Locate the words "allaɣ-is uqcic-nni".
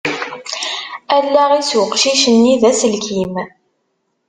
1.15-2.55